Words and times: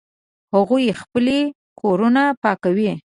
هغوی 0.53 0.97
خپلې 1.01 1.39
کورونه 1.81 2.23
پاکوي 2.41 2.91